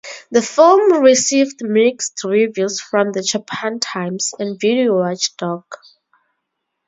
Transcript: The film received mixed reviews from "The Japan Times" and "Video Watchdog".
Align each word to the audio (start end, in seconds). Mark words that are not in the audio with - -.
The 0.31 0.41
film 0.41 0.99
received 1.03 1.61
mixed 1.61 2.23
reviews 2.23 2.81
from 2.81 3.11
"The 3.11 3.21
Japan 3.21 3.79
Times" 3.79 4.33
and 4.39 4.59
"Video 4.59 4.97
Watchdog". 4.97 5.65